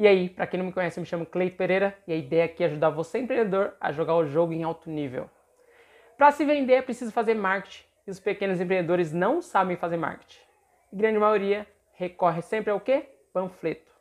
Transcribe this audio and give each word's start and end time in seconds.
E 0.00 0.08
aí, 0.08 0.30
para 0.30 0.46
quem 0.46 0.56
não 0.56 0.64
me 0.64 0.72
conhece, 0.72 0.98
eu 0.98 1.02
me 1.02 1.06
chamo 1.06 1.26
Clay 1.26 1.50
Pereira 1.50 1.94
e 2.06 2.12
a 2.14 2.16
ideia 2.16 2.46
aqui 2.46 2.62
é 2.62 2.66
ajudar 2.68 2.88
você, 2.88 3.18
empreendedor, 3.18 3.74
a 3.78 3.92
jogar 3.92 4.14
o 4.14 4.24
jogo 4.24 4.54
em 4.54 4.62
alto 4.62 4.88
nível. 4.88 5.28
Para 6.16 6.30
se 6.30 6.42
vender 6.42 6.72
é 6.72 6.80
preciso 6.80 7.12
fazer 7.12 7.34
marketing 7.34 7.84
e 8.06 8.10
os 8.10 8.18
pequenos 8.18 8.58
empreendedores 8.58 9.12
não 9.12 9.42
sabem 9.42 9.76
fazer 9.76 9.98
marketing. 9.98 10.40
A 10.90 10.96
grande 10.96 11.18
maioria 11.18 11.66
recorre 11.92 12.40
sempre 12.40 12.70
ao 12.70 12.80
quê? 12.80 13.10
Panfleto. 13.30 13.92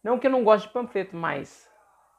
Não 0.00 0.16
que 0.16 0.28
eu 0.28 0.30
não 0.30 0.44
goste 0.44 0.68
de 0.68 0.74
panfleto, 0.74 1.16
mas 1.16 1.68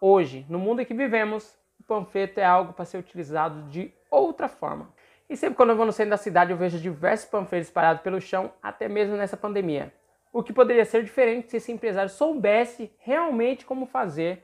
hoje, 0.01 0.45
no 0.49 0.59
mundo 0.59 0.81
em 0.81 0.85
que 0.85 0.93
vivemos, 0.93 1.57
o 1.79 1.83
panfleto 1.83 2.41
é 2.41 2.43
algo 2.43 2.73
para 2.73 2.83
ser 2.83 2.97
utilizado 2.97 3.69
de 3.69 3.93
outra 4.11 4.49
forma. 4.49 4.93
E 5.29 5.37
sempre 5.37 5.55
quando 5.55 5.69
eu 5.69 5.77
vou 5.77 5.85
no 5.85 5.93
centro 5.93 6.09
da 6.09 6.17
cidade 6.17 6.51
eu 6.51 6.57
vejo 6.57 6.77
diversos 6.77 7.29
panfletos 7.29 7.69
espalhados 7.69 8.01
pelo 8.03 8.19
chão, 8.19 8.51
até 8.61 8.89
mesmo 8.89 9.15
nessa 9.15 9.37
pandemia. 9.37 9.93
O 10.33 10.41
que 10.41 10.51
poderia 10.51 10.83
ser 10.83 11.03
diferente 11.03 11.51
se 11.51 11.57
esse 11.57 11.71
empresário 11.71 12.09
soubesse 12.09 12.91
realmente 12.97 13.65
como 13.65 13.85
fazer 13.85 14.43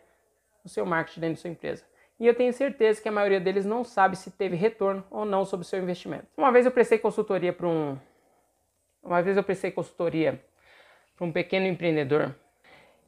o 0.63 0.69
seu 0.69 0.85
marketing 0.85 1.19
dentro 1.19 1.35
da 1.35 1.41
sua 1.41 1.49
empresa. 1.49 1.83
E 2.19 2.27
eu 2.27 2.35
tenho 2.35 2.53
certeza 2.53 3.01
que 3.01 3.09
a 3.09 3.11
maioria 3.11 3.39
deles 3.39 3.65
não 3.65 3.83
sabe 3.83 4.15
se 4.15 4.29
teve 4.29 4.55
retorno 4.55 5.03
ou 5.09 5.25
não 5.25 5.45
sobre 5.45 5.65
o 5.65 5.67
seu 5.67 5.79
investimento. 5.79 6.27
Uma 6.37 6.51
vez 6.51 6.65
eu 6.65 6.71
prestei 6.71 6.99
consultoria 6.99 7.51
para 7.51 7.67
um 7.67 7.97
uma 9.01 9.21
vez 9.21 9.37
eu 9.37 9.43
prestei 9.43 9.71
consultoria 9.71 10.39
para 11.15 11.25
um 11.25 11.31
pequeno 11.31 11.65
empreendedor. 11.65 12.35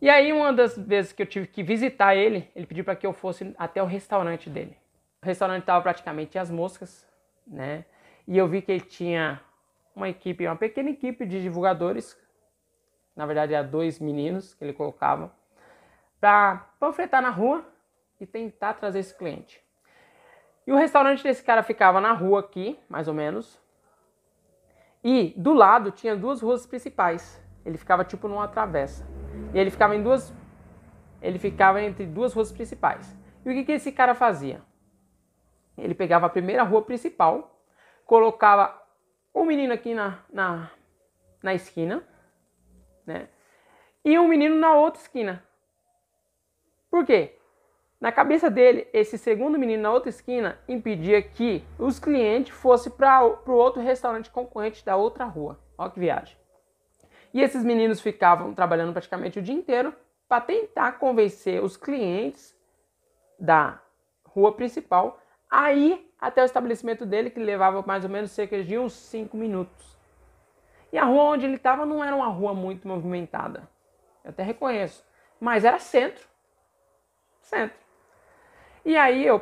E 0.01 0.09
aí 0.09 0.33
uma 0.33 0.51
das 0.51 0.75
vezes 0.77 1.11
que 1.11 1.21
eu 1.21 1.27
tive 1.27 1.45
que 1.45 1.61
visitar 1.61 2.15
ele, 2.15 2.49
ele 2.55 2.65
pediu 2.65 2.83
para 2.83 2.95
que 2.95 3.05
eu 3.05 3.13
fosse 3.13 3.53
até 3.57 3.83
o 3.83 3.85
restaurante 3.85 4.49
dele. 4.49 4.75
O 5.21 5.25
restaurante 5.25 5.61
estava 5.61 5.81
praticamente 5.81 6.39
as 6.39 6.49
moscas, 6.49 7.07
né? 7.45 7.85
E 8.27 8.37
eu 8.37 8.47
vi 8.47 8.61
que 8.61 8.71
ele 8.71 8.81
tinha 8.81 9.39
uma 9.95 10.09
equipe, 10.09 10.47
uma 10.47 10.55
pequena 10.55 10.89
equipe 10.89 11.25
de 11.25 11.41
divulgadores 11.41 12.17
na 13.21 13.27
verdade 13.27 13.53
eram 13.53 13.69
dois 13.69 13.99
meninos 13.99 14.55
que 14.55 14.63
ele 14.63 14.73
colocava, 14.73 15.31
para 16.19 16.65
panfletar 16.79 17.21
na 17.21 17.29
rua 17.29 17.63
e 18.19 18.25
tentar 18.25 18.73
trazer 18.73 18.97
esse 18.97 19.13
cliente. 19.13 19.63
E 20.65 20.71
o 20.71 20.75
restaurante 20.75 21.21
desse 21.21 21.43
cara 21.43 21.61
ficava 21.61 22.01
na 22.01 22.13
rua 22.13 22.39
aqui, 22.39 22.79
mais 22.89 23.07
ou 23.07 23.13
menos, 23.13 23.61
e 25.03 25.35
do 25.37 25.53
lado 25.53 25.91
tinha 25.91 26.15
duas 26.15 26.41
ruas 26.41 26.65
principais. 26.65 27.39
Ele 27.63 27.77
ficava 27.77 28.03
tipo 28.03 28.27
numa 28.27 28.47
travessa. 28.47 29.07
E 29.53 29.59
ele 29.59 29.69
ficava 29.69 29.95
em 29.95 30.01
duas 30.01 30.33
ele 31.21 31.37
ficava 31.37 31.79
entre 31.79 32.07
duas 32.07 32.33
ruas 32.33 32.51
principais. 32.51 33.15
E 33.45 33.51
o 33.51 33.53
que, 33.53 33.65
que 33.65 33.71
esse 33.73 33.91
cara 33.91 34.15
fazia? 34.15 34.63
Ele 35.77 35.93
pegava 35.93 36.25
a 36.25 36.29
primeira 36.29 36.63
rua 36.63 36.81
principal, 36.81 37.63
colocava 38.03 38.81
um 39.33 39.45
menino 39.45 39.73
aqui 39.73 39.93
na, 39.93 40.17
na, 40.33 40.71
na 41.43 41.53
esquina, 41.53 42.03
né? 43.05 43.27
E 44.03 44.17
um 44.17 44.27
menino 44.27 44.55
na 44.55 44.73
outra 44.73 45.01
esquina. 45.01 45.43
Por 46.89 47.05
quê? 47.05 47.37
Na 47.99 48.11
cabeça 48.11 48.49
dele, 48.49 48.87
esse 48.91 49.17
segundo 49.17 49.59
menino 49.59 49.83
na 49.83 49.91
outra 49.91 50.09
esquina 50.09 50.57
impedia 50.67 51.21
que 51.21 51.63
os 51.77 51.99
clientes 51.99 52.51
fossem 52.55 52.91
para 52.91 53.23
o 53.23 53.51
outro 53.51 53.81
restaurante 53.81 54.31
concorrente 54.31 54.83
da 54.83 54.95
outra 54.95 55.23
rua. 55.25 55.59
Olha 55.77 55.91
que 55.91 55.99
viagem. 55.99 56.35
E 57.33 57.41
esses 57.41 57.63
meninos 57.63 58.01
ficavam 58.01 58.53
trabalhando 58.53 58.91
praticamente 58.91 59.39
o 59.39 59.41
dia 59.41 59.53
inteiro 59.53 59.93
para 60.27 60.41
tentar 60.41 60.93
convencer 60.93 61.63
os 61.63 61.77
clientes 61.77 62.55
da 63.39 63.79
rua 64.25 64.51
principal 64.51 65.19
a 65.49 65.71
ir 65.71 66.09
até 66.19 66.41
o 66.41 66.45
estabelecimento 66.45 67.05
dele, 67.05 67.29
que 67.29 67.39
levava 67.39 67.83
mais 67.85 68.03
ou 68.03 68.09
menos 68.09 68.31
cerca 68.31 68.63
de 68.63 68.77
uns 68.77 68.93
5 68.93 69.35
minutos. 69.35 69.97
E 70.91 70.97
a 70.97 71.05
rua 71.05 71.23
onde 71.23 71.45
ele 71.45 71.55
estava 71.55 71.85
não 71.85 72.03
era 72.03 72.15
uma 72.15 72.27
rua 72.27 72.53
muito 72.53 72.87
movimentada. 72.87 73.67
Eu 74.23 74.31
até 74.31 74.43
reconheço. 74.43 75.05
Mas 75.39 75.63
era 75.63 75.79
centro. 75.79 76.27
Centro. 77.39 77.77
E 78.85 78.97
aí 78.97 79.25
eu. 79.25 79.41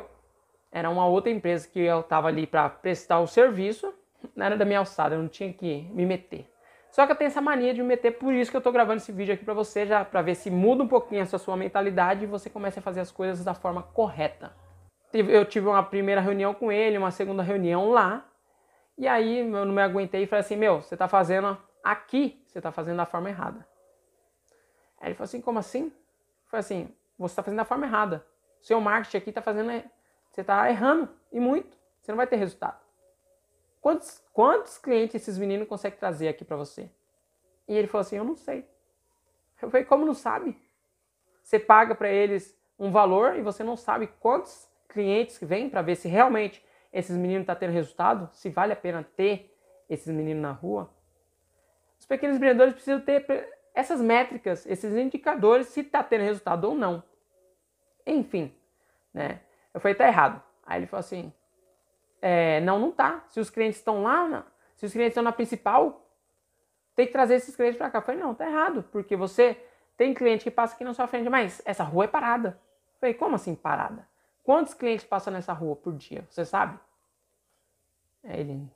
Era 0.72 0.88
uma 0.88 1.06
outra 1.06 1.30
empresa 1.30 1.68
que 1.68 1.80
eu 1.80 2.00
estava 2.00 2.28
ali 2.28 2.46
para 2.46 2.68
prestar 2.68 3.18
o 3.20 3.26
serviço. 3.26 3.92
Não 4.36 4.46
era 4.46 4.56
da 4.56 4.64
minha 4.64 4.78
alçada, 4.78 5.14
eu 5.14 5.20
não 5.20 5.28
tinha 5.28 5.52
que 5.52 5.82
me 5.92 6.06
meter. 6.06 6.50
Só 6.90 7.06
que 7.06 7.12
eu 7.12 7.16
tenho 7.16 7.28
essa 7.28 7.40
mania 7.40 7.72
de 7.72 7.80
me 7.80 7.88
meter, 7.88 8.12
por 8.12 8.34
isso 8.34 8.50
que 8.50 8.56
eu 8.56 8.60
estou 8.60 8.72
gravando 8.72 8.96
esse 8.96 9.12
vídeo 9.12 9.32
aqui 9.32 9.44
para 9.44 9.54
você, 9.54 9.86
já 9.86 10.04
para 10.04 10.22
ver 10.22 10.34
se 10.34 10.50
muda 10.50 10.82
um 10.82 10.88
pouquinho 10.88 11.22
essa 11.22 11.38
sua 11.38 11.56
mentalidade 11.56 12.24
e 12.24 12.26
você 12.26 12.50
começa 12.50 12.80
a 12.80 12.82
fazer 12.82 13.00
as 13.00 13.12
coisas 13.12 13.44
da 13.44 13.54
forma 13.54 13.82
correta. 13.82 14.52
Eu 15.12 15.44
tive 15.44 15.68
uma 15.68 15.82
primeira 15.82 16.20
reunião 16.20 16.52
com 16.52 16.70
ele, 16.70 16.98
uma 16.98 17.10
segunda 17.10 17.42
reunião 17.42 17.90
lá, 17.90 18.24
e 19.00 19.08
aí 19.08 19.38
eu 19.38 19.64
não 19.64 19.72
me 19.72 19.80
aguentei 19.80 20.24
e 20.24 20.26
falei 20.26 20.40
assim, 20.40 20.56
meu, 20.56 20.82
você 20.82 20.94
está 20.94 21.08
fazendo 21.08 21.56
aqui, 21.82 22.44
você 22.46 22.58
está 22.58 22.70
fazendo 22.70 22.98
da 22.98 23.06
forma 23.06 23.30
errada. 23.30 23.66
Aí 25.00 25.08
ele 25.08 25.14
falou 25.14 25.24
assim, 25.24 25.40
como 25.40 25.58
assim? 25.58 25.90
Foi 26.44 26.58
assim, 26.58 26.94
você 27.18 27.32
está 27.32 27.42
fazendo 27.42 27.56
da 27.56 27.64
forma 27.64 27.86
errada. 27.86 28.26
Seu 28.60 28.78
marketing 28.78 29.16
aqui 29.16 29.30
está 29.30 29.40
fazendo, 29.40 29.70
você 30.30 30.42
está 30.42 30.68
errando 30.68 31.08
e 31.32 31.40
muito. 31.40 31.78
Você 32.02 32.12
não 32.12 32.16
vai 32.18 32.26
ter 32.26 32.36
resultado. 32.36 32.78
Quantos, 33.80 34.22
quantos 34.34 34.76
clientes 34.76 35.14
esses 35.14 35.38
meninos 35.38 35.66
conseguem 35.66 35.98
trazer 35.98 36.28
aqui 36.28 36.44
para 36.44 36.58
você? 36.58 36.90
E 37.66 37.74
ele 37.74 37.86
falou 37.86 38.02
assim, 38.02 38.16
eu 38.16 38.24
não 38.24 38.36
sei. 38.36 38.68
Eu 39.62 39.70
falei, 39.70 39.86
como 39.86 40.04
não 40.04 40.12
sabe? 40.12 40.60
Você 41.42 41.58
paga 41.58 41.94
para 41.94 42.10
eles 42.10 42.54
um 42.78 42.90
valor 42.90 43.34
e 43.34 43.40
você 43.40 43.64
não 43.64 43.78
sabe 43.78 44.08
quantos 44.20 44.68
clientes 44.90 45.38
que 45.38 45.46
vêm 45.46 45.70
para 45.70 45.80
ver 45.80 45.96
se 45.96 46.06
realmente 46.06 46.62
esses 46.92 47.16
meninos 47.16 47.42
estão 47.42 47.54
tá 47.54 47.58
tendo 47.60 47.72
resultado, 47.72 48.28
se 48.32 48.50
vale 48.50 48.72
a 48.72 48.76
pena 48.76 49.06
ter 49.16 49.56
esses 49.88 50.12
meninos 50.14 50.42
na 50.42 50.52
rua. 50.52 50.90
Os 51.98 52.06
pequenos 52.06 52.36
empreendedores 52.36 52.74
precisam 52.74 53.00
ter 53.00 53.24
essas 53.74 54.00
métricas, 54.00 54.66
esses 54.66 54.94
indicadores, 54.96 55.68
se 55.68 55.80
está 55.80 56.02
tendo 56.02 56.22
resultado 56.22 56.64
ou 56.64 56.74
não. 56.74 57.02
Enfim, 58.06 58.54
né? 59.12 59.40
Eu 59.72 59.80
falei, 59.80 59.94
tá 59.94 60.06
errado. 60.06 60.42
Aí 60.66 60.80
ele 60.80 60.86
falou 60.86 61.00
assim, 61.00 61.32
é, 62.20 62.60
não, 62.60 62.78
não 62.78 62.90
tá. 62.90 63.24
Se 63.28 63.38
os 63.38 63.50
clientes 63.50 63.78
estão 63.78 64.02
lá, 64.02 64.46
se 64.74 64.86
os 64.86 64.92
clientes 64.92 65.12
estão 65.12 65.22
na 65.22 65.32
principal, 65.32 66.06
tem 66.94 67.06
que 67.06 67.12
trazer 67.12 67.34
esses 67.34 67.54
clientes 67.54 67.78
para 67.78 67.90
cá. 67.90 67.98
Eu 67.98 68.02
falei, 68.02 68.20
não, 68.20 68.34
tá 68.34 68.48
errado, 68.48 68.84
porque 68.90 69.14
você 69.14 69.56
tem 69.96 70.14
cliente 70.14 70.44
que 70.44 70.50
passa 70.50 70.74
aqui 70.74 70.84
na 70.84 70.94
sua 70.94 71.06
frente, 71.06 71.28
mas 71.28 71.62
essa 71.64 71.84
rua 71.84 72.04
é 72.04 72.08
parada. 72.08 72.60
Eu 72.94 73.00
falei, 73.00 73.14
como 73.14 73.36
assim 73.36 73.54
parada? 73.54 74.08
Quantos 74.50 74.74
clientes 74.74 75.06
passam 75.06 75.32
nessa 75.32 75.52
rua 75.52 75.76
por 75.76 75.94
dia? 75.94 76.24
Você 76.28 76.44
sabe? 76.44 76.76
É, 78.24 78.40
ele, 78.40 78.68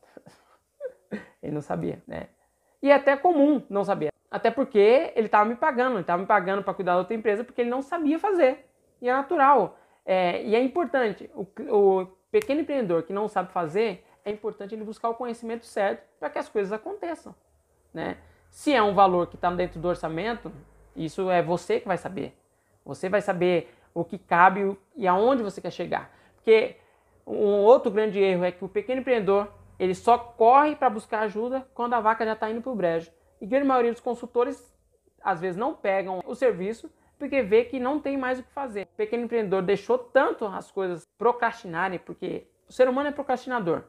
ele 1.42 1.52
não 1.52 1.60
sabia, 1.60 2.00
né? 2.06 2.28
E 2.80 2.92
é 2.92 2.94
até 2.94 3.16
comum 3.16 3.60
não 3.68 3.82
saber. 3.82 4.12
Até 4.30 4.52
porque 4.52 5.12
ele 5.16 5.26
estava 5.26 5.44
me 5.44 5.56
pagando, 5.56 5.94
ele 5.94 6.02
estava 6.02 6.22
me 6.22 6.28
pagando 6.28 6.62
para 6.62 6.74
cuidar 6.74 6.92
da 6.92 6.98
outra 6.98 7.16
empresa 7.16 7.42
porque 7.42 7.60
ele 7.60 7.70
não 7.70 7.82
sabia 7.82 8.20
fazer. 8.20 8.70
E 9.02 9.08
é 9.08 9.12
natural. 9.12 9.76
É, 10.06 10.44
e 10.44 10.54
é 10.54 10.62
importante. 10.62 11.28
O, 11.34 11.44
o 11.68 12.06
pequeno 12.30 12.60
empreendedor 12.60 13.02
que 13.02 13.12
não 13.12 13.26
sabe 13.26 13.50
fazer, 13.50 14.06
é 14.24 14.30
importante 14.30 14.76
ele 14.76 14.84
buscar 14.84 15.08
o 15.08 15.14
conhecimento 15.16 15.66
certo 15.66 16.06
para 16.20 16.30
que 16.30 16.38
as 16.38 16.48
coisas 16.48 16.72
aconteçam. 16.72 17.34
Né? 17.92 18.16
Se 18.48 18.72
é 18.72 18.80
um 18.80 18.94
valor 18.94 19.26
que 19.26 19.34
está 19.34 19.50
dentro 19.50 19.80
do 19.80 19.88
orçamento, 19.88 20.52
isso 20.94 21.28
é 21.32 21.42
você 21.42 21.80
que 21.80 21.88
vai 21.88 21.98
saber. 21.98 22.32
Você 22.84 23.08
vai 23.08 23.20
saber 23.20 23.74
o 23.94 24.04
que 24.04 24.18
cabe 24.18 24.76
e 24.96 25.06
aonde 25.06 25.42
você 25.42 25.60
quer 25.60 25.70
chegar. 25.70 26.10
Porque 26.34 26.76
um 27.24 27.62
outro 27.62 27.90
grande 27.90 28.18
erro 28.18 28.44
é 28.44 28.50
que 28.50 28.64
o 28.64 28.68
pequeno 28.68 29.00
empreendedor 29.00 29.50
ele 29.78 29.94
só 29.94 30.18
corre 30.18 30.76
para 30.76 30.90
buscar 30.90 31.20
ajuda 31.20 31.66
quando 31.72 31.94
a 31.94 32.00
vaca 32.00 32.24
já 32.24 32.32
está 32.32 32.50
indo 32.50 32.60
para 32.60 32.72
o 32.72 32.76
brejo. 32.76 33.10
E 33.40 33.44
a 33.44 33.48
grande 33.48 33.66
maioria 33.66 33.92
dos 33.92 34.00
consultores 34.00 34.74
às 35.22 35.40
vezes 35.40 35.56
não 35.56 35.74
pegam 35.74 36.20
o 36.26 36.34
serviço 36.34 36.90
porque 37.18 37.42
vê 37.42 37.64
que 37.64 37.78
não 37.78 38.00
tem 38.00 38.18
mais 38.18 38.40
o 38.40 38.42
que 38.42 38.52
fazer. 38.52 38.82
O 38.82 38.96
pequeno 38.96 39.24
empreendedor 39.24 39.62
deixou 39.62 39.96
tanto 39.96 40.44
as 40.44 40.70
coisas 40.70 41.06
procrastinarem, 41.16 41.98
porque 41.98 42.46
o 42.68 42.72
ser 42.72 42.88
humano 42.88 43.08
é 43.08 43.12
procrastinador. 43.12 43.84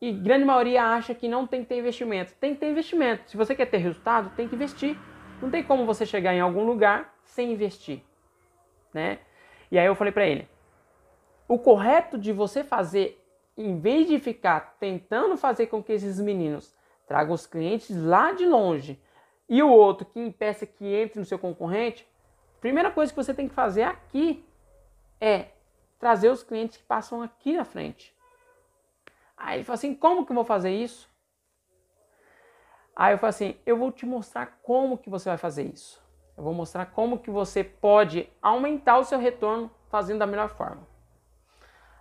E 0.00 0.10
grande 0.10 0.46
maioria 0.46 0.82
acha 0.82 1.14
que 1.14 1.28
não 1.28 1.46
tem 1.46 1.62
que 1.62 1.68
ter 1.68 1.78
investimento. 1.78 2.34
Tem 2.40 2.54
que 2.54 2.60
ter 2.60 2.70
investimento. 2.70 3.30
Se 3.30 3.36
você 3.36 3.54
quer 3.54 3.66
ter 3.66 3.76
resultado, 3.76 4.34
tem 4.34 4.48
que 4.48 4.54
investir. 4.54 4.96
Não 5.40 5.50
tem 5.50 5.62
como 5.62 5.84
você 5.84 6.06
chegar 6.06 6.34
em 6.34 6.40
algum 6.40 6.64
lugar 6.64 7.14
sem 7.22 7.52
investir 7.52 8.02
né? 8.92 9.18
E 9.70 9.78
aí 9.78 9.86
eu 9.86 9.94
falei 9.94 10.12
para 10.12 10.26
ele: 10.26 10.48
o 11.48 11.58
correto 11.58 12.18
de 12.18 12.32
você 12.32 12.62
fazer, 12.64 13.24
em 13.56 13.78
vez 13.78 14.08
de 14.08 14.18
ficar 14.18 14.76
tentando 14.78 15.36
fazer 15.36 15.66
com 15.66 15.82
que 15.82 15.92
esses 15.92 16.20
meninos 16.20 16.74
tragam 17.06 17.34
os 17.34 17.46
clientes 17.46 17.90
lá 17.96 18.32
de 18.32 18.46
longe 18.46 19.00
e 19.48 19.62
o 19.62 19.68
outro 19.68 20.06
que 20.06 20.20
impeça 20.20 20.64
que 20.64 20.86
entre 20.86 21.18
no 21.18 21.24
seu 21.24 21.38
concorrente, 21.38 22.08
primeira 22.60 22.90
coisa 22.90 23.12
que 23.12 23.16
você 23.16 23.34
tem 23.34 23.48
que 23.48 23.54
fazer 23.54 23.82
aqui 23.82 24.44
é 25.20 25.48
trazer 25.98 26.30
os 26.30 26.42
clientes 26.42 26.76
que 26.76 26.84
passam 26.84 27.20
aqui 27.20 27.52
na 27.52 27.64
frente. 27.64 28.14
Aí 29.36 29.58
ele 29.58 29.64
falou 29.64 29.74
assim: 29.74 29.94
como 29.94 30.24
que 30.24 30.32
eu 30.32 30.36
vou 30.36 30.44
fazer 30.44 30.70
isso? 30.70 31.08
Aí 32.94 33.14
eu 33.14 33.18
falei 33.18 33.30
assim: 33.30 33.56
eu 33.66 33.76
vou 33.76 33.90
te 33.90 34.06
mostrar 34.06 34.60
como 34.62 34.98
que 34.98 35.10
você 35.10 35.28
vai 35.28 35.38
fazer 35.38 35.64
isso. 35.64 35.99
Eu 36.40 36.44
vou 36.44 36.54
mostrar 36.54 36.86
como 36.86 37.18
que 37.18 37.30
você 37.30 37.62
pode 37.62 38.26
aumentar 38.40 38.96
o 38.96 39.04
seu 39.04 39.18
retorno 39.18 39.70
fazendo 39.90 40.20
da 40.20 40.26
melhor 40.26 40.48
forma. 40.48 40.88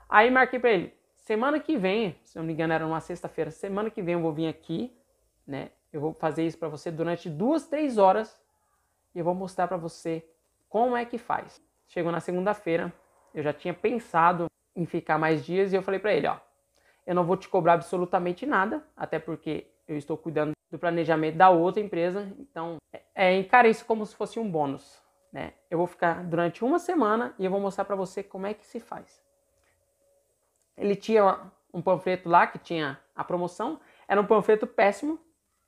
Aí 0.07 0.31
marquei 0.31 0.57
para 0.57 0.69
ele, 0.69 0.93
semana 1.17 1.59
que 1.59 1.75
vem, 1.75 2.17
se 2.23 2.37
não 2.37 2.45
me 2.45 2.53
engano 2.53 2.71
era 2.71 2.87
uma 2.87 3.01
sexta-feira, 3.01 3.51
semana 3.51 3.89
que 3.89 4.01
vem 4.01 4.13
eu 4.13 4.21
vou 4.21 4.31
vir 4.31 4.47
aqui, 4.47 4.97
né? 5.45 5.71
Eu 5.91 5.99
vou 5.99 6.13
fazer 6.13 6.47
isso 6.47 6.57
para 6.57 6.69
você 6.69 6.89
durante 6.89 7.29
duas, 7.29 7.67
três 7.67 7.97
horas 7.97 8.41
e 9.13 9.19
eu 9.19 9.25
vou 9.25 9.35
mostrar 9.35 9.67
para 9.67 9.75
você 9.75 10.25
como 10.69 10.95
é 10.95 11.03
que 11.03 11.17
faz? 11.17 11.61
Chegou 11.85 12.09
na 12.09 12.21
segunda-feira, 12.21 12.93
eu 13.33 13.43
já 13.43 13.51
tinha 13.51 13.73
pensado 13.73 14.45
em 14.73 14.85
ficar 14.85 15.17
mais 15.17 15.45
dias 15.45 15.73
e 15.73 15.75
eu 15.75 15.83
falei 15.83 15.99
para 15.99 16.13
ele, 16.13 16.27
ó, 16.27 16.37
eu 17.05 17.13
não 17.13 17.25
vou 17.25 17.35
te 17.35 17.49
cobrar 17.49 17.73
absolutamente 17.73 18.45
nada, 18.45 18.87
até 18.95 19.19
porque 19.19 19.69
eu 19.85 19.97
estou 19.97 20.15
cuidando 20.15 20.53
do 20.69 20.77
planejamento 20.77 21.35
da 21.35 21.49
outra 21.49 21.81
empresa, 21.81 22.31
então 22.39 22.77
é, 23.15 23.35
encare 23.37 23.69
isso 23.69 23.85
como 23.85 24.05
se 24.05 24.15
fosse 24.15 24.39
um 24.39 24.49
bônus, 24.49 25.01
né? 25.31 25.53
Eu 25.69 25.77
vou 25.77 25.87
ficar 25.87 26.23
durante 26.23 26.63
uma 26.63 26.79
semana 26.79 27.33
e 27.39 27.45
eu 27.45 27.51
vou 27.51 27.59
mostrar 27.59 27.85
para 27.85 27.95
você 27.95 28.21
como 28.21 28.45
é 28.45 28.53
que 28.53 28.65
se 28.65 28.79
faz. 28.79 29.23
Ele 30.77 30.95
tinha 30.95 31.51
um 31.73 31.81
panfleto 31.81 32.29
lá 32.29 32.47
que 32.47 32.59
tinha 32.59 32.99
a 33.15 33.23
promoção, 33.23 33.79
era 34.07 34.21
um 34.21 34.25
panfleto 34.25 34.65
péssimo, 34.65 35.19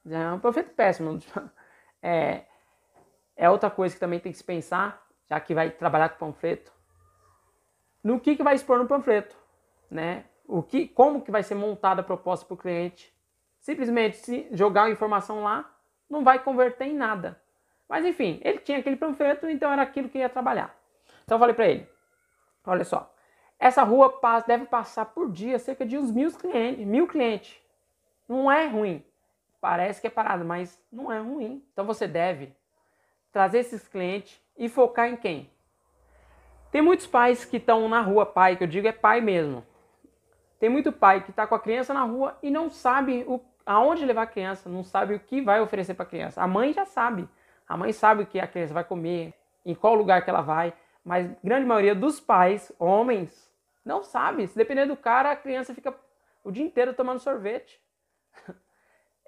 é 0.10 0.32
um 0.32 0.40
panfleto 0.40 0.72
péssimo. 0.72 1.20
É, 2.04 2.46
é 3.36 3.48
outra 3.48 3.70
coisa 3.70 3.94
que 3.94 4.00
também 4.00 4.20
tem 4.20 4.32
que 4.32 4.38
se 4.40 4.44
pensar, 4.44 5.08
já 5.30 5.40
que 5.40 5.54
vai 5.54 5.70
trabalhar 5.70 6.10
com 6.10 6.26
panfleto, 6.26 6.74
no 8.04 8.20
que, 8.20 8.36
que 8.36 8.42
vai 8.42 8.56
expor 8.56 8.80
no 8.80 8.88
panfleto, 8.88 9.36
né? 9.90 10.26
O 10.48 10.64
que, 10.64 10.88
como 10.88 11.22
que 11.22 11.32
vai 11.32 11.44
ser 11.44 11.56
montada 11.56 12.02
a 12.02 12.04
proposta 12.04 12.46
para 12.46 12.56
o 12.56 12.58
cliente. 12.58 13.14
Simplesmente 13.62 14.18
se 14.18 14.48
jogar 14.52 14.84
a 14.84 14.90
informação 14.90 15.44
lá, 15.44 15.72
não 16.10 16.24
vai 16.24 16.40
converter 16.40 16.86
em 16.86 16.96
nada. 16.96 17.40
Mas 17.88 18.06
enfim, 18.06 18.42
ele 18.44 18.58
tinha 18.60 18.80
aquele 18.80 18.96
panfleto, 18.96 19.48
então 19.48 19.72
era 19.72 19.84
aquilo 19.84 20.10
que 20.10 20.18
ia 20.18 20.28
trabalhar. 20.28 20.76
Então 21.24 21.36
eu 21.36 21.40
falei 21.40 21.56
para 21.56 21.68
ele, 21.68 21.88
olha 22.66 22.84
só, 22.84 23.14
essa 23.60 23.84
rua 23.84 24.20
deve 24.48 24.66
passar 24.66 25.06
por 25.06 25.32
dia 25.32 25.60
cerca 25.60 25.86
de 25.86 25.98
uns 25.98 26.12
mil 26.12 26.32
clientes, 26.32 26.86
mil 26.86 27.08
clientes. 27.08 27.62
Não 28.28 28.52
é 28.52 28.66
ruim. 28.66 29.06
Parece 29.60 30.02
que 30.02 30.08
é 30.08 30.10
parado, 30.10 30.44
mas 30.44 30.84
não 30.92 31.12
é 31.12 31.20
ruim. 31.20 31.64
Então 31.72 31.86
você 31.86 32.08
deve 32.08 32.56
trazer 33.32 33.60
esses 33.60 33.88
clientes 33.88 34.42
e 34.58 34.68
focar 34.68 35.08
em 35.08 35.16
quem? 35.16 35.52
Tem 36.72 36.82
muitos 36.82 37.06
pais 37.06 37.46
que 37.46 37.58
estão 37.58 37.88
na 37.88 38.02
rua, 38.02 38.26
pai, 38.26 38.56
que 38.56 38.64
eu 38.64 38.68
digo 38.68 38.88
é 38.88 38.92
pai 38.92 39.22
mesmo. 39.22 39.64
Tem 40.60 40.70
muito 40.70 40.92
pai 40.92 41.24
que 41.24 41.32
está 41.32 41.46
com 41.46 41.54
a 41.54 41.60
criança 41.60 41.94
na 41.94 42.04
rua 42.04 42.38
e 42.42 42.50
não 42.50 42.70
sabe 42.70 43.24
o, 43.28 43.40
aonde 43.66 44.06
levar 44.06 44.24
a 44.24 44.28
criança, 44.28 44.70
não 44.70 44.84
sabe 44.84 45.16
o 45.16 45.20
que 45.20 45.42
vai 45.42 45.62
oferecer 45.62 45.94
para 45.94 46.04
a 46.04 46.10
criança. 46.10 46.42
A 46.42 46.48
mãe 46.48 46.74
já 46.74 46.86
sabe. 46.86 47.28
A 47.68 47.78
mãe 47.78 47.94
sabe 47.94 48.24
o 48.24 48.26
que 48.26 48.40
a 48.40 48.48
criança 48.48 48.74
vai 48.74 48.84
comer, 48.84 49.34
em 49.66 49.74
qual 49.74 49.96
lugar 49.96 50.24
que 50.24 50.30
ela 50.30 50.42
vai, 50.42 50.74
mas 51.04 51.32
grande 51.44 51.66
maioria 51.66 51.96
dos 51.96 52.20
pais, 52.20 52.72
homens, 52.78 53.52
não 53.84 54.04
sabe. 54.04 54.48
Se 54.48 54.58
depender 54.58 54.86
do 54.86 54.96
cara, 54.96 55.32
a 55.32 55.36
criança 55.36 55.74
fica 55.74 55.96
o 56.44 56.52
dia 56.52 56.64
inteiro 56.64 56.94
tomando 56.94 57.20
sorvete. 57.20 57.82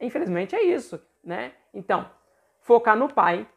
Infelizmente 0.02 0.56
é 0.56 0.64
isso, 0.64 1.02
né? 1.24 1.54
Então, 1.74 2.10
focar 2.60 2.96
no 2.96 3.12
pai, 3.12 3.48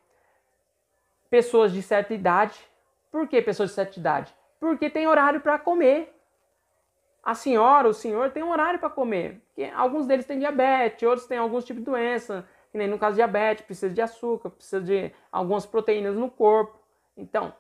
pessoas 1.29 1.73
de 1.73 1.83
certa 1.83 2.15
idade. 2.15 2.59
Por 3.11 3.27
que 3.29 3.41
pessoas 3.43 3.71
de 3.71 3.75
certa 3.75 3.99
idade? 3.99 4.35
Porque 4.61 4.89
tem 4.89 5.07
horário 5.07 5.41
para 5.41 5.59
comer. 5.59 6.16
A 7.27 7.35
senhora, 7.35 7.89
o 7.89 7.93
senhor 7.93 8.31
tem 8.31 8.45
um 8.45 8.53
horário 8.53 8.79
para 8.79 8.89
comer. 8.89 9.43
Porque 9.49 9.65
alguns 9.75 10.07
deles 10.07 10.25
têm 10.25 10.39
diabetes, 10.39 11.03
outros 11.03 11.27
têm 11.27 11.37
alguns 11.37 11.65
tipos 11.65 11.83
de 11.83 11.91
doença, 11.91 12.47
que 12.71 12.79
nem 12.79 12.87
no 12.87 13.01
caso 13.01 13.17
diabetes, 13.17 13.65
precisa 13.65 13.93
de 13.93 14.01
açúcar, 14.01 14.49
precisa 14.49 14.81
de 14.81 15.11
algumas 15.33 15.67
proteínas 15.67 16.15
no 16.15 16.31
corpo. 16.31 16.79
Então, 17.17 17.53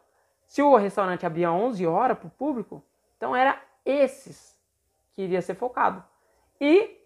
se 0.46 0.62
o 0.62 0.76
restaurante 0.76 1.26
abria 1.26 1.50
11 1.50 1.84
horas 1.84 2.16
para 2.16 2.28
o 2.28 2.30
público, 2.30 2.80
então 3.16 3.34
era 3.34 3.60
esses 3.84 4.56
que 5.12 5.22
iria 5.22 5.42
ser 5.42 5.56
focado. 5.56 6.04
E 6.60 7.00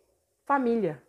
família. 0.45 1.03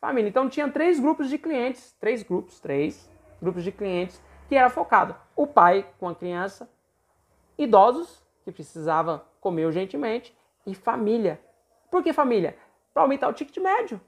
Família. 0.00 0.28
Então 0.28 0.48
tinha 0.48 0.70
três 0.70 1.00
grupos 1.00 1.28
de 1.28 1.36
clientes, 1.36 1.96
três 1.98 2.22
grupos, 2.22 2.60
três 2.60 3.10
grupos 3.42 3.64
de 3.64 3.72
clientes 3.72 4.22
que 4.48 4.54
era 4.54 4.70
focado. 4.70 5.16
O 5.34 5.48
pai 5.48 5.84
com 5.98 6.08
a 6.08 6.14
criança, 6.14 6.70
idosos 7.58 8.24
que 8.44 8.52
precisavam 8.52 9.20
comer 9.40 9.66
urgentemente 9.66 10.32
e 10.66 10.74
família. 10.74 11.40
Por 11.90 12.02
que 12.02 12.12
família? 12.12 12.56
Para 12.92 13.02
aumentar 13.02 13.28
o 13.28 13.32
ticket 13.32 13.56
médio. 13.58 14.00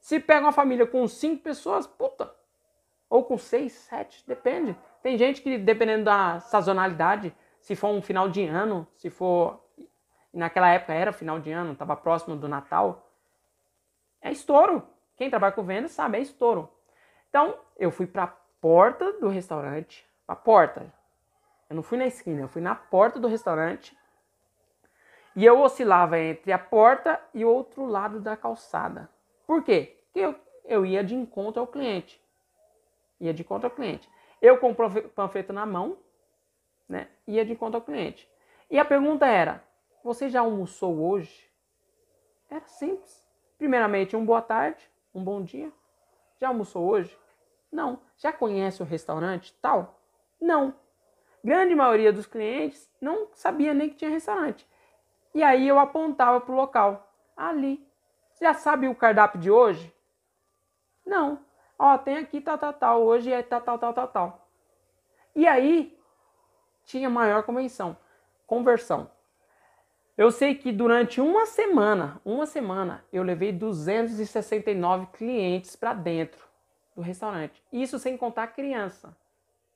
Se 0.00 0.18
pega 0.18 0.46
uma 0.46 0.52
família 0.52 0.86
com 0.86 1.06
cinco 1.06 1.42
pessoas, 1.42 1.86
puta, 1.86 2.32
ou 3.10 3.24
com 3.24 3.36
seis, 3.36 3.72
sete, 3.72 4.24
depende. 4.26 4.76
Tem 5.02 5.16
gente 5.16 5.42
que, 5.42 5.58
dependendo 5.58 6.04
da 6.04 6.40
sazonalidade, 6.40 7.34
se 7.60 7.74
for 7.74 7.88
um 7.88 8.02
final 8.02 8.28
de 8.28 8.44
ano, 8.44 8.86
se 8.96 9.10
for. 9.10 9.64
Naquela 10.32 10.68
época 10.68 10.92
era 10.92 11.12
final 11.12 11.40
de 11.40 11.50
ano, 11.50 11.72
estava 11.72 11.96
próximo 11.96 12.36
do 12.36 12.48
Natal. 12.48 13.10
É 14.20 14.30
estouro. 14.30 14.86
Quem 15.16 15.30
trabalha 15.30 15.52
com 15.52 15.64
vendas 15.64 15.92
sabe, 15.92 16.18
é 16.18 16.20
estouro. 16.20 16.68
Então, 17.28 17.58
eu 17.76 17.90
fui 17.90 18.06
para 18.06 18.24
a 18.24 18.32
porta 18.60 19.14
do 19.14 19.28
restaurante, 19.28 20.06
a 20.26 20.36
porta. 20.36 20.92
Eu 21.68 21.76
não 21.76 21.82
fui 21.82 21.98
na 21.98 22.06
esquina, 22.06 22.42
eu 22.42 22.48
fui 22.48 22.62
na 22.62 22.74
porta 22.74 23.18
do 23.18 23.26
restaurante. 23.26 23.96
E 25.36 25.44
eu 25.44 25.60
oscilava 25.60 26.18
entre 26.18 26.52
a 26.52 26.58
porta 26.58 27.20
e 27.32 27.44
o 27.44 27.48
outro 27.48 27.86
lado 27.86 28.20
da 28.20 28.36
calçada. 28.36 29.08
Por 29.46 29.62
quê? 29.62 29.96
Porque 30.04 30.20
eu, 30.20 30.34
eu 30.64 30.86
ia 30.86 31.04
de 31.04 31.14
encontro 31.14 31.60
ao 31.60 31.66
cliente. 31.66 32.20
Ia 33.20 33.32
de 33.32 33.42
encontro 33.42 33.68
ao 33.68 33.74
cliente. 33.74 34.08
Eu 34.40 34.58
com 34.58 34.70
o 34.70 35.10
panfleto 35.10 35.52
na 35.52 35.66
mão, 35.66 35.98
né? 36.88 37.08
Ia 37.26 37.44
de 37.44 37.54
conta 37.54 37.76
ao 37.76 37.82
cliente. 37.82 38.28
E 38.70 38.78
a 38.78 38.84
pergunta 38.84 39.26
era: 39.26 39.62
você 40.02 40.28
já 40.28 40.40
almoçou 40.40 40.98
hoje? 40.98 41.48
Era 42.50 42.66
simples. 42.66 43.26
Primeiramente, 43.58 44.16
um 44.16 44.24
boa 44.24 44.40
tarde, 44.40 44.88
um 45.14 45.22
bom 45.22 45.42
dia. 45.42 45.72
Já 46.40 46.48
almoçou 46.48 46.88
hoje? 46.88 47.16
Não. 47.70 48.00
Já 48.16 48.32
conhece 48.32 48.82
o 48.82 48.86
restaurante 48.86 49.52
tal? 49.60 50.00
Não. 50.40 50.74
Grande 51.42 51.74
maioria 51.74 52.12
dos 52.12 52.26
clientes 52.26 52.90
não 53.00 53.28
sabia 53.34 53.74
nem 53.74 53.88
que 53.88 53.96
tinha 53.96 54.10
restaurante. 54.10 54.66
E 55.38 55.42
aí 55.44 55.68
eu 55.68 55.78
apontava 55.78 56.40
para 56.40 56.52
o 56.52 56.56
local. 56.56 57.14
Ali. 57.36 57.88
Já 58.40 58.54
sabe 58.54 58.88
o 58.88 58.94
cardápio 58.94 59.38
de 59.38 59.48
hoje? 59.48 59.94
Não. 61.06 61.38
Ó, 61.78 61.96
tem 61.96 62.16
aqui 62.16 62.40
tal, 62.40 62.58
tal, 62.58 62.72
tal. 62.72 63.02
Hoje 63.04 63.30
é 63.30 63.40
tal, 63.40 63.60
tal, 63.60 63.78
tal, 63.78 63.94
tal, 63.94 64.08
tal. 64.08 64.48
E 65.36 65.46
aí 65.46 65.96
tinha 66.84 67.08
maior 67.08 67.44
convenção, 67.44 67.96
conversão. 68.48 69.08
Eu 70.16 70.32
sei 70.32 70.56
que 70.56 70.72
durante 70.72 71.20
uma 71.20 71.46
semana, 71.46 72.20
uma 72.24 72.44
semana, 72.44 73.04
eu 73.12 73.22
levei 73.22 73.52
269 73.52 75.06
clientes 75.12 75.76
para 75.76 75.94
dentro 75.94 76.44
do 76.96 77.00
restaurante. 77.00 77.62
Isso 77.72 77.96
sem 78.00 78.16
contar 78.16 78.48
criança, 78.48 79.16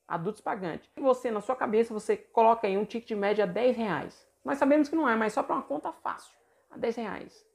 adultos 0.09 0.41
pagantes. 0.41 0.91
E 0.97 1.01
você, 1.01 1.31
na 1.31 1.41
sua 1.41 1.55
cabeça, 1.55 1.95
você 1.95 2.17
coloca 2.17 2.67
aí 2.67 2.77
um 2.77 2.85
ticket 2.85 3.17
média 3.17 3.47
10 3.47 3.77
reais. 3.77 4.32
Nós 4.45 4.59
sabemos 4.59 4.89
que 4.89 4.97
não 4.97 5.09
é, 5.09 5.15
mas 5.15 5.33
só 5.33 5.43
para 5.43 5.57
uma 5.57 5.63
conta 5.63 5.93
fácil, 5.93 6.35
a 6.71 6.77
10 6.77 6.97
reais. 6.97 7.47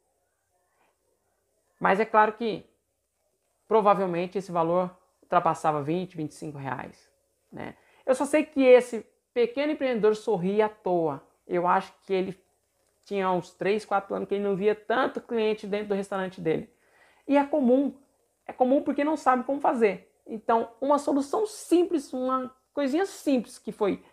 Mas 1.80 2.00
é 2.00 2.06
claro 2.06 2.34
que 2.34 2.66
provavelmente 3.68 4.38
esse 4.38 4.52
valor 4.52 4.96
ultrapassava 5.22 5.82
20, 5.84 6.16
25 6.16 6.58
reais. 6.58 7.10
Né? 7.52 7.76
Eu 8.06 8.16
só 8.16 8.26
sei 8.26 8.46
que 8.46 8.64
esse 8.64 9.06
pequeno 9.34 9.74
empreendedor 9.74 10.16
sorri 10.16 10.62
à 10.62 10.70
toa. 10.70 11.22
Eu 11.46 11.68
acho 11.68 11.94
que 12.04 12.14
ele 12.14 12.42
tinha 13.04 13.30
uns 13.32 13.54
3, 13.54 13.86
4 13.86 14.16
anos 14.16 14.28
que 14.28 14.36
ele 14.36 14.44
não 14.44 14.56
via 14.56 14.74
tanto 14.74 15.22
cliente 15.22 15.68
dentro 15.68 15.90
do 15.90 15.96
restaurante 15.96 16.42
dele. 16.42 16.70
E 17.28 17.38
é 17.38 17.46
comum. 17.46 17.96
É 18.46 18.54
comum 18.54 18.82
porque 18.82 19.04
não 19.04 19.18
sabe 19.18 19.44
como 19.44 19.60
fazer. 19.60 20.12
Então, 20.26 20.72
uma 20.82 20.98
solução 20.98 21.46
simples, 21.46 22.12
uma 22.12 22.54
coisinha 22.74 23.06
simples 23.06 23.58
que 23.58 23.72
foi 23.72 24.04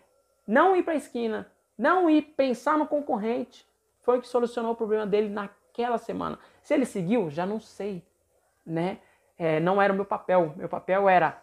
não 0.46 0.76
ir 0.76 0.82
para 0.82 0.92
a 0.92 0.96
esquina, 0.96 1.50
não 1.76 2.08
ir 2.08 2.22
pensar 2.22 2.78
no 2.78 2.86
concorrente, 2.86 3.66
foi 4.02 4.18
o 4.18 4.20
que 4.20 4.28
solucionou 4.28 4.72
o 4.72 4.76
problema 4.76 5.06
dele 5.06 5.28
naquela 5.28 5.98
semana. 5.98 6.38
Se 6.62 6.74
ele 6.74 6.84
seguiu, 6.84 7.30
já 7.30 7.46
não 7.46 7.58
sei, 7.60 8.02
né? 8.64 8.98
É, 9.36 9.58
não 9.60 9.80
era 9.80 9.92
o 9.92 9.96
meu 9.96 10.04
papel. 10.04 10.54
Meu 10.56 10.68
papel 10.68 11.08
era 11.08 11.42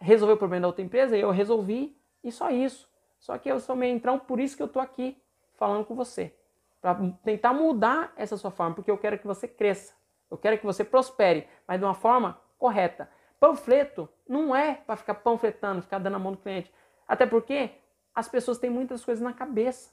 resolver 0.00 0.34
o 0.34 0.36
problema 0.36 0.62
da 0.62 0.68
outra 0.68 0.82
empresa 0.82 1.16
e 1.16 1.20
eu 1.20 1.30
resolvi 1.30 1.96
e 2.22 2.32
só 2.32 2.50
isso. 2.50 2.88
Só 3.18 3.38
que 3.38 3.48
eu 3.48 3.60
sou 3.60 3.76
meio 3.76 3.94
entrão, 3.94 4.18
por 4.18 4.40
isso 4.40 4.56
que 4.56 4.62
eu 4.62 4.68
tô 4.68 4.80
aqui 4.80 5.16
falando 5.56 5.84
com 5.84 5.94
você. 5.94 6.34
Para 6.80 6.98
tentar 7.22 7.52
mudar 7.54 8.12
essa 8.16 8.36
sua 8.36 8.50
forma, 8.50 8.74
porque 8.74 8.90
eu 8.90 8.98
quero 8.98 9.18
que 9.18 9.26
você 9.26 9.48
cresça. 9.48 9.94
Eu 10.30 10.36
quero 10.36 10.58
que 10.58 10.66
você 10.66 10.84
prospere, 10.84 11.48
mas 11.66 11.78
de 11.78 11.84
uma 11.84 11.94
forma 11.94 12.38
correta. 12.58 13.08
Panfleto 13.40 14.08
não 14.28 14.54
é 14.54 14.74
para 14.74 14.96
ficar 14.96 15.14
panfletando, 15.14 15.82
ficar 15.82 15.98
dando 15.98 16.16
a 16.16 16.18
mão 16.18 16.32
do 16.32 16.38
cliente. 16.38 16.72
Até 17.06 17.24
porque 17.24 17.70
as 18.14 18.28
pessoas 18.28 18.58
têm 18.58 18.70
muitas 18.70 19.04
coisas 19.04 19.22
na 19.22 19.32
cabeça. 19.32 19.92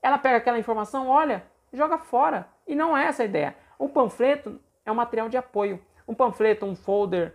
Ela 0.00 0.18
pega 0.18 0.36
aquela 0.36 0.58
informação, 0.58 1.08
olha, 1.08 1.44
joga 1.72 1.98
fora. 1.98 2.48
E 2.66 2.74
não 2.74 2.96
é 2.96 3.06
essa 3.06 3.22
a 3.22 3.26
ideia. 3.26 3.56
O 3.78 3.88
panfleto 3.88 4.60
é 4.84 4.92
um 4.92 4.94
material 4.94 5.28
de 5.28 5.36
apoio. 5.36 5.80
Um 6.06 6.14
panfleto, 6.14 6.64
um 6.64 6.74
folder, 6.74 7.34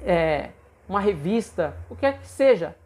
é, 0.00 0.50
uma 0.88 1.00
revista, 1.00 1.76
o 1.88 1.96
que 1.96 2.04
é 2.04 2.12
que 2.12 2.26
seja 2.26 2.76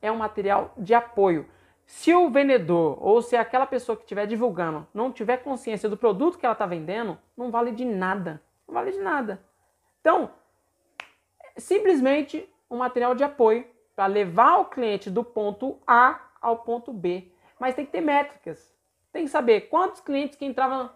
é 0.00 0.10
um 0.10 0.16
material 0.16 0.72
de 0.76 0.94
apoio. 0.94 1.46
Se 1.84 2.14
o 2.14 2.30
vendedor 2.30 2.96
ou 3.00 3.20
se 3.20 3.36
aquela 3.36 3.66
pessoa 3.66 3.96
que 3.96 4.04
estiver 4.04 4.26
divulgando 4.26 4.86
não 4.94 5.12
tiver 5.12 5.38
consciência 5.38 5.88
do 5.88 5.96
produto 5.96 6.38
que 6.38 6.46
ela 6.46 6.52
está 6.52 6.64
vendendo, 6.64 7.18
não 7.36 7.50
vale 7.50 7.72
de 7.72 7.84
nada. 7.84 8.40
Não 8.66 8.74
vale 8.74 8.92
de 8.92 9.00
nada. 9.00 9.42
Então, 10.00 10.30
simplesmente 11.56 12.48
um 12.70 12.78
material 12.78 13.14
de 13.14 13.24
apoio 13.24 13.66
para 14.00 14.06
levar 14.06 14.56
o 14.60 14.64
cliente 14.64 15.10
do 15.10 15.22
ponto 15.22 15.78
A 15.86 16.18
ao 16.40 16.60
ponto 16.60 16.90
B. 16.90 17.30
Mas 17.58 17.74
tem 17.74 17.84
que 17.84 17.92
ter 17.92 18.00
métricas. 18.00 18.74
Tem 19.12 19.26
que 19.26 19.30
saber 19.30 19.68
quantos 19.68 20.00
clientes 20.00 20.38
que 20.38 20.46
entravam, 20.46 20.88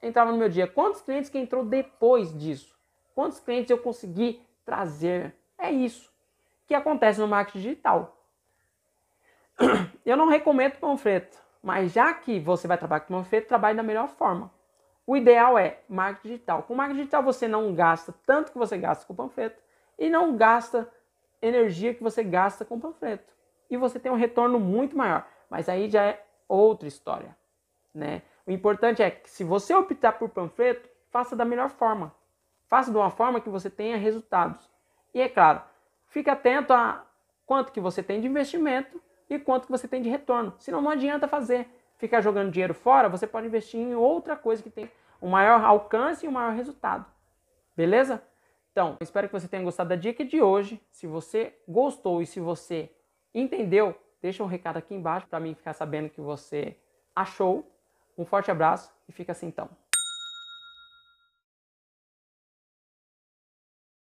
entravam 0.00 0.34
no 0.34 0.38
meu 0.38 0.48
dia, 0.48 0.68
quantos 0.68 1.00
clientes 1.00 1.28
que 1.28 1.36
entrou 1.36 1.64
depois 1.64 2.32
disso, 2.38 2.78
quantos 3.12 3.40
clientes 3.40 3.72
eu 3.72 3.78
consegui 3.78 4.40
trazer. 4.64 5.34
É 5.58 5.72
isso 5.72 6.12
que 6.64 6.74
acontece 6.74 7.18
no 7.18 7.26
marketing 7.26 7.58
digital. 7.58 8.16
Eu 10.06 10.16
não 10.16 10.28
recomendo 10.28 10.78
panfleto, 10.78 11.36
mas 11.60 11.92
já 11.92 12.14
que 12.14 12.38
você 12.38 12.68
vai 12.68 12.78
trabalhar 12.78 13.00
com 13.00 13.14
panfleto, 13.14 13.48
trabalhe 13.48 13.76
da 13.76 13.82
melhor 13.82 14.06
forma. 14.10 14.48
O 15.04 15.16
ideal 15.16 15.58
é 15.58 15.80
marketing 15.88 16.28
digital. 16.28 16.62
Com 16.62 16.76
marketing 16.76 17.00
digital 17.00 17.20
você 17.24 17.48
não 17.48 17.74
gasta 17.74 18.14
tanto 18.24 18.52
que 18.52 18.58
você 18.58 18.78
gasta 18.78 19.04
com 19.04 19.12
panfleto 19.12 19.60
e 19.98 20.08
não 20.08 20.36
gasta 20.36 20.88
energia 21.40 21.94
que 21.94 22.02
você 22.02 22.22
gasta 22.22 22.64
com 22.64 22.80
panfleto. 22.80 23.32
E 23.70 23.76
você 23.76 23.98
tem 23.98 24.10
um 24.10 24.16
retorno 24.16 24.58
muito 24.58 24.96
maior. 24.96 25.26
Mas 25.50 25.68
aí 25.68 25.88
já 25.88 26.04
é 26.04 26.24
outra 26.48 26.88
história. 26.88 27.36
Né? 27.94 28.22
O 28.46 28.50
importante 28.50 29.02
é 29.02 29.10
que 29.10 29.28
se 29.28 29.44
você 29.44 29.74
optar 29.74 30.12
por 30.12 30.28
panfleto, 30.28 30.88
faça 31.10 31.36
da 31.36 31.44
melhor 31.44 31.68
forma. 31.68 32.14
Faça 32.66 32.90
de 32.90 32.96
uma 32.96 33.10
forma 33.10 33.40
que 33.40 33.48
você 33.48 33.70
tenha 33.70 33.96
resultados. 33.96 34.68
E 35.14 35.20
é 35.20 35.28
claro, 35.28 35.62
fique 36.06 36.28
atento 36.28 36.72
a 36.72 37.04
quanto 37.46 37.72
que 37.72 37.80
você 37.80 38.02
tem 38.02 38.20
de 38.20 38.26
investimento 38.26 39.00
e 39.28 39.38
quanto 39.38 39.66
que 39.66 39.72
você 39.72 39.88
tem 39.88 40.02
de 40.02 40.08
retorno. 40.08 40.54
Senão 40.58 40.82
não 40.82 40.90
adianta 40.90 41.26
fazer. 41.26 41.66
Ficar 41.96 42.20
jogando 42.20 42.52
dinheiro 42.52 42.74
fora, 42.74 43.08
você 43.08 43.26
pode 43.26 43.46
investir 43.46 43.80
em 43.80 43.94
outra 43.94 44.36
coisa 44.36 44.62
que 44.62 44.70
tem 44.70 44.90
um 45.20 45.28
maior 45.28 45.64
alcance 45.64 46.24
e 46.24 46.28
um 46.28 46.32
maior 46.32 46.52
resultado. 46.52 47.04
Beleza? 47.76 48.22
Então, 48.78 48.96
espero 49.00 49.26
que 49.26 49.32
você 49.32 49.48
tenha 49.48 49.64
gostado 49.64 49.88
da 49.88 49.96
dica 49.96 50.24
de 50.24 50.40
hoje. 50.40 50.80
Se 50.92 51.04
você 51.04 51.52
gostou 51.66 52.22
e 52.22 52.26
se 52.26 52.38
você 52.38 52.88
entendeu, 53.34 53.92
deixa 54.22 54.40
um 54.40 54.46
recado 54.46 54.76
aqui 54.76 54.94
embaixo 54.94 55.26
para 55.26 55.40
mim 55.40 55.52
ficar 55.52 55.72
sabendo 55.72 56.08
que 56.08 56.20
você 56.20 56.76
achou. 57.12 57.68
Um 58.16 58.24
forte 58.24 58.52
abraço 58.52 58.92
e 59.08 59.12
fica 59.12 59.32
assim 59.32 59.48
então. 59.48 59.68